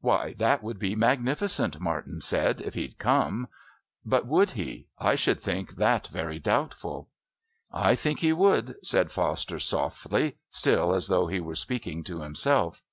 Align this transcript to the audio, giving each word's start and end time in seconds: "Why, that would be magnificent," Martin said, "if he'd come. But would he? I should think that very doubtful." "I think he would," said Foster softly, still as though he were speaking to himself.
"Why, 0.00 0.34
that 0.34 0.62
would 0.62 0.78
be 0.78 0.94
magnificent," 0.94 1.80
Martin 1.80 2.20
said, 2.20 2.60
"if 2.60 2.74
he'd 2.74 2.98
come. 3.00 3.48
But 4.04 4.28
would 4.28 4.52
he? 4.52 4.86
I 4.96 5.16
should 5.16 5.40
think 5.40 5.72
that 5.72 6.06
very 6.06 6.38
doubtful." 6.38 7.08
"I 7.72 7.96
think 7.96 8.20
he 8.20 8.32
would," 8.32 8.76
said 8.84 9.10
Foster 9.10 9.58
softly, 9.58 10.38
still 10.48 10.94
as 10.94 11.08
though 11.08 11.26
he 11.26 11.40
were 11.40 11.56
speaking 11.56 12.04
to 12.04 12.20
himself. 12.20 12.84